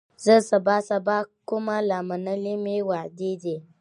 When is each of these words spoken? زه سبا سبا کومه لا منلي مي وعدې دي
زه 0.25 0.35
سبا 0.49 0.77
سبا 0.89 1.17
کومه 1.49 1.77
لا 1.89 1.99
منلي 2.09 2.55
مي 2.63 2.77
وعدې 2.89 3.33
دي 3.43 3.55